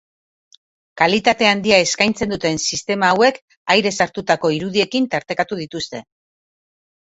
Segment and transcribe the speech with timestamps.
[1.01, 3.39] Kalitate handia eskaintzen duten sistema hauek
[3.75, 6.05] airez hartutako irudiekin tartekatu dituzte.